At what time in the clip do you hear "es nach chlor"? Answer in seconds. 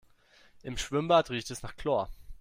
1.51-2.09